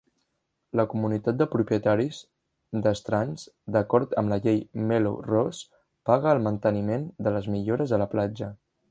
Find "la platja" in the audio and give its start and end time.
8.05-8.49